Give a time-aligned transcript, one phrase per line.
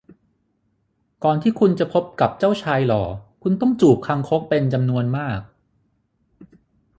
[1.23, 3.03] ก่อนที่คุณจะพบกับเจ้าชายหล่อ
[3.43, 5.39] คุณต้องจูบคางคกเป็นจำนวนมาก